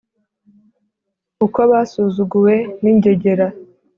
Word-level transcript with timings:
Uko 1.45 1.59
basuzuguwe 1.71 2.55
n’ingegera! 2.81 3.47